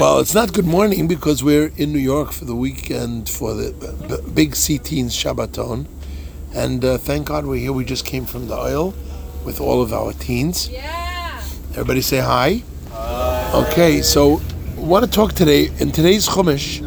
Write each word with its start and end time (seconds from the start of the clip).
Well, 0.00 0.20
it's 0.20 0.34
not 0.34 0.52
good 0.52 0.64
morning 0.66 1.08
because 1.08 1.42
we're 1.42 1.72
in 1.76 1.92
New 1.92 1.98
York 1.98 2.30
for 2.32 2.44
the 2.44 2.54
weekend 2.54 3.28
for 3.28 3.54
the 3.54 3.72
b- 4.08 4.30
big 4.32 4.54
C 4.54 4.78
Teens 4.78 5.12
Shabbaton. 5.14 5.86
And 6.54 6.84
uh, 6.84 6.98
thank 6.98 7.26
God 7.26 7.46
we're 7.46 7.56
here. 7.56 7.72
We 7.72 7.84
just 7.84 8.04
came 8.04 8.26
from 8.26 8.46
the 8.48 8.54
Ohel 8.56 8.94
with 9.44 9.60
all 9.60 9.82
of 9.82 9.92
our 9.92 10.12
teens. 10.12 10.68
Yeah. 10.68 11.38
Everybody 11.70 12.00
say 12.02 12.18
hi. 12.20 12.62
Okay, 13.54 14.02
so 14.02 14.40
I 14.76 14.80
want 14.80 15.04
to 15.04 15.10
talk 15.10 15.32
today. 15.32 15.70
In 15.78 15.90
today's 15.90 16.28
Chumash, 16.28 16.80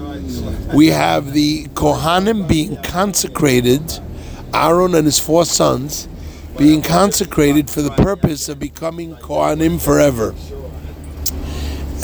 we 0.74 0.88
have 0.88 1.34
the 1.34 1.66
Kohanim 1.74 2.48
being 2.48 2.78
consecrated, 2.84 4.00
Aaron 4.54 4.96
and 4.96 5.06
his 5.06 5.20
four 5.20 5.46
sons 5.46 6.08
being 6.58 6.82
consecrated 6.82 7.70
for 7.70 7.82
the 7.82 7.92
purpose 7.92 8.48
of 8.48 8.60
becoming 8.60 9.16
Kohanim 9.18 9.82
forever. 9.82 10.34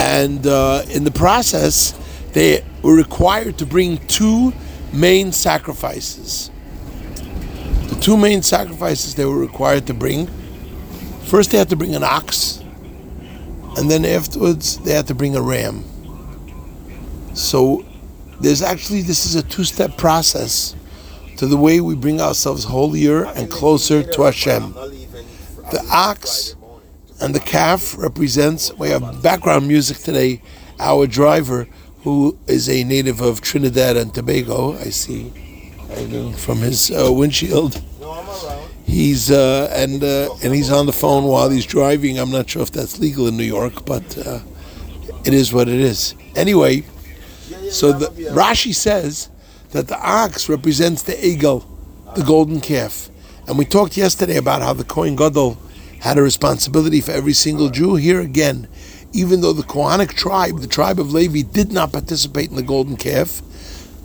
And 0.02 0.48
uh, 0.48 0.84
in 0.90 1.04
the 1.04 1.12
process, 1.12 1.94
they 2.34 2.66
were 2.82 2.96
required 2.96 3.60
to 3.60 3.68
bring 3.68 4.00
two 4.08 4.52
main 4.92 5.32
sacrifices. 5.32 6.50
The 7.90 8.00
two 8.02 8.18
main 8.18 8.42
sacrifices 8.42 9.14
they 9.14 9.26
were 9.26 9.38
required 9.38 9.86
to 9.88 9.94
bring 9.94 10.28
first, 11.32 11.52
they 11.52 11.58
had 11.60 11.70
to 11.70 11.76
bring 11.76 11.96
an 11.96 12.04
ox, 12.04 12.62
and 13.78 13.90
then 13.90 14.04
afterwards, 14.04 14.80
they 14.80 14.92
had 14.92 15.08
to 15.08 15.16
bring 15.16 15.36
a 15.36 15.42
ram. 15.42 15.86
So, 17.36 17.86
there's 18.42 18.62
actually, 18.62 19.04
this 19.04 19.26
is 19.26 19.36
a 19.36 19.44
two 19.44 19.64
step 19.64 19.98
process 19.98 20.76
to 21.38 21.46
the 21.46 21.56
way 21.56 21.80
we 21.80 21.96
bring 21.96 22.20
ourselves 22.20 22.64
holier 22.64 23.26
and 23.28 23.50
closer 23.52 24.04
to 24.04 24.22
Hashem. 24.24 24.74
The 24.74 25.88
ox 25.90 26.56
and 27.22 27.36
the 27.36 27.40
calf 27.40 27.96
represents. 27.98 28.74
We 28.74 28.90
have 28.90 29.22
background 29.22 29.68
music 29.68 29.98
today. 29.98 30.42
Our 30.80 31.06
driver, 31.06 31.68
who 32.04 32.38
is 32.48 32.68
a 32.68 32.84
native 32.84 33.22
of 33.22 33.42
Trinidad 33.42 33.96
and 33.96 34.14
Tobago, 34.14 34.74
I 34.78 34.90
see, 34.90 35.30
from 36.38 36.58
his 36.58 36.92
uh, 36.92 37.12
windshield. 37.14 37.82
He's 38.86 39.32
uh, 39.32 39.72
and 39.74 40.04
uh, 40.04 40.34
and 40.44 40.54
he's 40.54 40.72
on 40.72 40.86
the 40.86 40.94
phone 40.94 41.24
while 41.26 41.50
he's 41.50 41.66
driving. 41.66 42.20
I'm 42.20 42.32
not 42.32 42.50
sure 42.50 42.64
if 42.64 42.72
that's 42.72 43.00
legal 43.00 43.28
in 43.28 43.38
New 43.38 43.44
York, 43.44 43.86
but 43.86 44.18
uh, 44.18 44.40
it 45.24 45.34
is 45.34 45.54
what 45.54 45.70
it 45.70 45.80
is. 45.80 46.16
Anyway, 46.36 46.84
so 47.70 47.94
the 47.94 48.08
Rashi 48.32 48.74
says 48.76 49.30
that 49.70 49.88
the 49.88 49.98
ox 49.98 50.50
represents 50.50 51.04
the 51.04 51.14
egel, 51.14 51.64
the 52.16 52.24
golden 52.24 52.60
calf, 52.60 53.10
and 53.48 53.58
we 53.58 53.64
talked 53.64 53.96
yesterday 53.96 54.38
about 54.38 54.62
how 54.62 54.74
the 54.74 54.84
Kohen 54.84 55.16
Gadol 55.16 55.58
had 56.02 56.18
a 56.18 56.22
responsibility 56.22 57.00
for 57.00 57.12
every 57.12 57.34
single 57.34 57.70
Jew. 57.70 57.96
Here 57.96 58.20
again, 58.20 58.68
even 59.14 59.42
though 59.42 59.54
the 59.54 59.64
Kohanic 59.64 60.14
tribe, 60.14 60.60
the 60.60 60.68
tribe 60.68 61.00
of 61.00 61.14
Levi, 61.14 61.42
did 61.42 61.72
not 61.72 61.94
participate 61.94 62.50
in 62.50 62.56
the 62.56 62.64
golden 62.64 62.98
calf, 62.98 63.42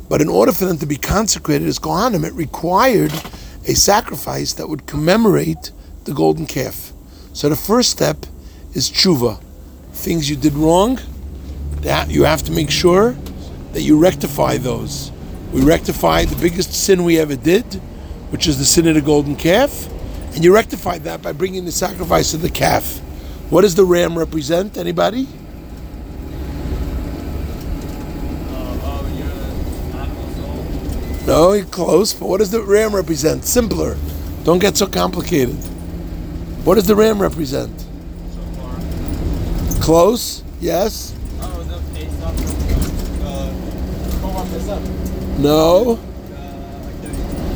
but 0.09 0.21
in 0.21 0.29
order 0.29 0.53
for 0.53 0.67
them 0.67 0.79
to 0.79 0.87
be 0.87 0.97
consecrated 0.97 1.67
as 1.67 1.79
Kohanim, 1.79 2.25
it 2.25 2.35
required 2.35 3.13
a 3.67 3.75
sacrifice 3.75 4.53
that 4.55 4.69
would 4.69 4.87
commemorate 4.87 5.73
the 6.05 6.13
golden 6.13 6.47
calf. 6.47 6.93
So 7.33 7.49
the 7.49 7.57
first 7.57 7.91
step 7.91 8.27
is 8.75 8.91
tshuva. 8.91 9.41
Things 9.93 10.29
you 10.29 10.37
did 10.37 10.55
wrong, 10.55 11.01
that 11.81 12.11
you 12.11 12.25
have 12.25 12.43
to 12.45 12.53
make 12.53 12.71
sure 12.71 13.17
that 13.73 13.83
you 13.83 13.99
rectify 13.99 14.59
those. 14.59 15.11
We 15.53 15.63
rectify 15.63 16.27
the 16.27 16.37
biggest 16.37 16.73
sin 16.73 17.05
we 17.05 17.19
ever 17.19 17.37
did, 17.37 17.65
which 18.31 18.47
is 18.47 18.59
the 18.59 18.65
sin 18.65 18.87
of 18.87 18.95
the 18.95 19.01
golden 19.01 19.35
calf, 19.35 19.89
and 20.37 20.45
you 20.45 20.55
rectify 20.55 20.99
that 20.99 21.23
by 21.23 21.33
bringing 21.33 21.65
the 21.65 21.73
sacrifice 21.73 22.35
of 22.35 22.43
the 22.43 22.51
calf. 22.51 22.99
What 23.49 23.63
does 23.63 23.75
the 23.75 23.87
ram 23.87 24.19
represent? 24.19 24.77
Anybody? 24.77 25.27
No, 31.27 31.55
you're 31.55 31.65
close, 31.65 32.13
but 32.13 32.29
what 32.29 32.39
does 32.39 32.51
the 32.51 32.63
ram 32.63 32.95
represent? 32.95 33.47
Simpler. 33.47 33.97
Don't 34.45 34.59
get 34.59 34.77
so 34.77 34.87
complicated. 34.87 35.57
What 36.65 36.75
does 36.75 36.87
the 36.87 36.95
ram 36.95 37.21
represent? 37.21 37.73
Close? 39.81 40.45
Yes? 40.61 41.15
No? 45.39 45.99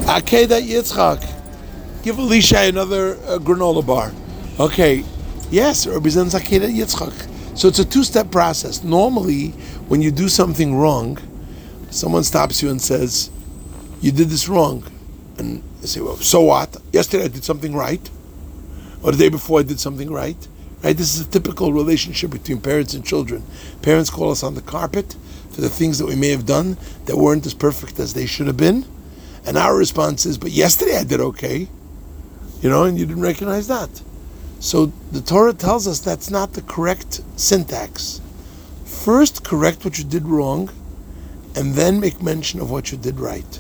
Akedah 0.07 0.63
Yitzchak. 0.63 1.40
Give 2.03 2.19
Elisha 2.19 2.61
another 2.61 3.17
uh, 3.27 3.39
granola 3.39 3.87
bar. 3.87 4.13
Okay. 4.59 5.05
Yes, 5.51 5.87
represents 5.87 6.35
Akedah 6.35 6.75
Yitzchak. 6.75 7.59
So 7.59 7.69
it's 7.69 7.79
a 7.79 7.85
two-step 7.85 8.31
process. 8.31 8.83
Normally, 8.83 9.49
when 9.89 10.01
you 10.01 10.11
do 10.11 10.29
something 10.29 10.77
wrong, 10.77 11.19
someone 11.91 12.25
stops 12.25 12.63
you 12.63 12.71
and 12.71 12.81
says, 12.81 13.31
"You 14.01 14.13
did 14.13 14.31
this 14.31 14.49
wrong," 14.49 14.85
and 15.37 15.63
you 15.83 15.87
say, 15.89 16.01
"Well, 16.01 16.17
so 16.17 16.41
what? 16.41 16.77
Yesterday 16.91 17.25
I 17.25 17.29
did 17.29 17.45
something 17.45 17.75
right, 17.75 18.09
or 19.03 19.13
the 19.13 19.19
day 19.19 19.29
before 19.29 19.61
I 19.61 19.63
did 19.65 19.81
something 19.81 20.11
right." 20.11 20.49
Right? 20.83 20.97
This 20.97 21.15
is 21.15 21.27
a 21.27 21.29
typical 21.29 21.75
relationship 21.75 22.31
between 22.31 22.63
parents 22.63 22.95
and 22.95 23.05
children. 23.05 23.43
Parents 23.83 24.09
call 24.09 24.31
us 24.31 24.43
on 24.43 24.55
the 24.55 24.63
carpet 24.63 25.15
for 25.51 25.61
the 25.61 25.69
things 25.69 25.99
that 25.99 26.07
we 26.07 26.17
may 26.17 26.31
have 26.31 26.47
done 26.47 26.79
that 27.05 27.19
weren't 27.19 27.45
as 27.45 27.53
perfect 27.53 27.99
as 28.01 28.15
they 28.15 28.25
should 28.25 28.47
have 28.47 28.57
been, 28.57 28.87
and 29.45 29.59
our 29.59 29.77
response 29.77 30.25
is, 30.25 30.39
"But 30.39 30.53
yesterday 30.53 30.97
I 30.97 31.05
did 31.05 31.21
okay." 31.21 31.69
You 32.61 32.69
know, 32.69 32.85
and 32.85 32.99
you 32.99 33.07
didn't 33.07 33.23
recognize 33.23 33.69
that. 33.69 34.03
So 34.59 34.93
the 35.11 35.23
Torah 35.23 35.55
tells 35.55 35.89
us 35.89 36.01
that's 36.01 36.31
not 36.31 36.53
the 36.53 36.63
correct 36.63 37.23
syntax. 37.37 38.21
First, 38.85 39.43
correct 39.45 39.85
what 39.85 39.99
you 39.99 40.05
did 40.05 40.27
wrong, 40.27 40.71
and 41.57 41.75
then 41.75 42.01
make 42.01 42.23
mention 42.23 42.61
of 42.61 42.71
what 42.71 42.93
you 42.93 42.99
did 42.99 43.19
right. 43.19 43.59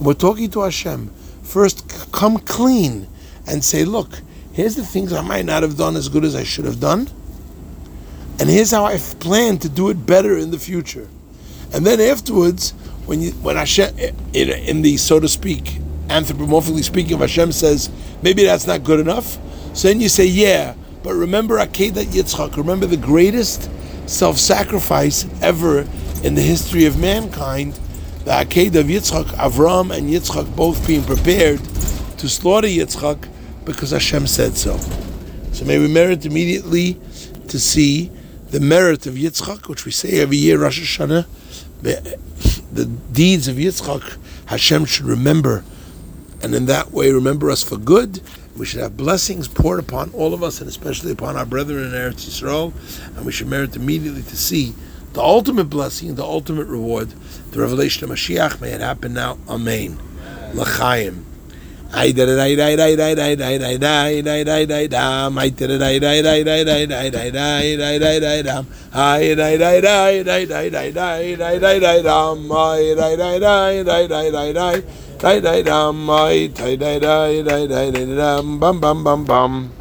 We're 0.00 0.14
talking 0.14 0.50
to 0.52 0.60
Hashem. 0.62 1.08
First, 1.42 2.12
come 2.12 2.38
clean 2.38 3.06
and 3.46 3.62
say, 3.62 3.84
look, 3.84 4.20
here's 4.52 4.76
the 4.76 4.86
things 4.86 5.12
I 5.12 5.20
might 5.20 5.44
not 5.44 5.62
have 5.62 5.76
done 5.76 5.94
as 5.94 6.08
good 6.08 6.24
as 6.24 6.34
I 6.34 6.44
should 6.44 6.64
have 6.64 6.80
done, 6.80 7.10
and 8.40 8.48
here's 8.48 8.70
how 8.70 8.86
I 8.86 8.96
plan 8.96 9.58
to 9.58 9.68
do 9.68 9.90
it 9.90 10.06
better 10.06 10.38
in 10.38 10.50
the 10.50 10.58
future. 10.58 11.08
And 11.72 11.86
then 11.86 12.00
afterwards, 12.00 12.70
when 13.04 13.20
you 13.20 13.32
when 13.32 13.56
Hashem 13.56 13.98
in, 13.98 14.50
in 14.50 14.82
the 14.82 14.96
so 14.96 15.20
to 15.20 15.28
speak 15.28 15.78
anthropomorphically 16.08 16.84
speaking, 16.84 17.14
if 17.14 17.20
Hashem 17.20 17.52
says 17.52 17.90
maybe 18.22 18.44
that's 18.44 18.66
not 18.66 18.84
good 18.84 19.00
enough, 19.00 19.38
so 19.76 19.88
then 19.88 20.00
you 20.00 20.08
say 20.08 20.26
yeah, 20.26 20.74
but 21.02 21.14
remember 21.14 21.58
Akedah 21.58 22.04
Yitzchak. 22.04 22.56
Remember 22.56 22.86
the 22.86 22.96
greatest 22.96 23.70
self-sacrifice 24.06 25.26
ever 25.42 25.86
in 26.22 26.34
the 26.34 26.42
history 26.42 26.84
of 26.86 26.98
mankind, 26.98 27.74
the 28.24 28.30
Akedah 28.30 28.80
of 28.80 28.86
Yitzchak, 28.86 29.24
Avram 29.36 29.94
and 29.94 30.08
Yitzchak 30.08 30.54
both 30.56 30.86
being 30.86 31.02
prepared 31.04 31.60
to 32.18 32.28
slaughter 32.28 32.68
Yitzchak 32.68 33.28
because 33.64 33.90
Hashem 33.90 34.26
said 34.26 34.56
so. 34.56 34.78
So 35.52 35.64
may 35.64 35.78
we 35.78 35.88
merit 35.88 36.24
immediately 36.24 36.98
to 37.48 37.58
see 37.58 38.10
the 38.50 38.60
merit 38.60 39.06
of 39.06 39.14
Yitzchak, 39.14 39.68
which 39.68 39.84
we 39.84 39.90
say 39.92 40.20
every 40.20 40.36
year 40.36 40.58
Rosh 40.58 40.80
Hashanah. 40.80 41.26
The 41.82 42.86
deeds 43.12 43.46
of 43.46 43.56
Yitzchak, 43.56 44.18
Hashem 44.46 44.84
should 44.86 45.06
remember, 45.06 45.64
and 46.44 46.54
in 46.54 46.66
that 46.66 46.92
way 46.92 47.10
remember 47.10 47.50
us 47.50 47.62
for 47.62 47.78
good. 47.78 48.20
We 48.54 48.66
should 48.66 48.80
have 48.80 48.98
blessings 48.98 49.48
poured 49.48 49.80
upon 49.80 50.12
all 50.12 50.34
of 50.34 50.42
us, 50.42 50.60
and 50.60 50.68
especially 50.68 51.10
upon 51.10 51.36
our 51.36 51.46
brethren 51.46 51.84
in 51.84 51.92
Eretz 51.92 52.28
Yisrael, 52.28 52.72
and 53.16 53.24
we 53.24 53.32
should 53.32 53.48
merit 53.48 53.74
immediately 53.74 54.22
to 54.22 54.36
see 54.36 54.74
the 55.14 55.22
ultimate 55.22 55.70
blessing, 55.70 56.16
the 56.16 56.22
ultimate 56.22 56.66
reward, 56.66 57.08
the 57.52 57.60
revelation 57.60 58.04
of 58.04 58.10
Mashiach. 58.10 58.60
May 58.60 58.72
it 58.72 58.82
happen 58.82 59.14
now. 59.14 59.38
Amen. 59.48 59.98
L'chaim. 60.52 61.24
Dai 75.20 75.40
dai 75.40 75.62
dam, 75.62 76.06
my 76.06 76.48
dai 76.48 76.76
dai 76.76 76.98
dai 76.98 77.42
dai 77.42 77.66
dai 77.66 77.90
dai 77.90 78.06
dam, 78.16 78.60
bam 78.60 78.80
bam 78.80 79.04
bam 79.04 79.24
bam. 79.24 79.70